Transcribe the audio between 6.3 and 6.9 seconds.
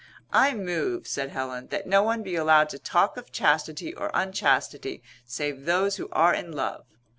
in love."